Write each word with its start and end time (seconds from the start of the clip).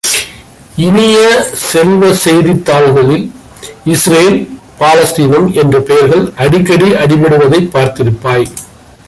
இனிய 0.77 1.17
செல்வ, 1.71 2.13
செய்தித் 2.13 2.65
தாள்களில் 2.65 3.25
இஸ்ரேல் 3.85 4.39
பாலஸ்தீனம் 4.79 5.53
என்ற 5.53 5.79
பெயர்கள் 5.79 6.33
அடிக்கடி 6.35 6.89
அடிபடுவதைப் 6.95 7.71
பார்த்திருப்பாய்! 7.73 8.47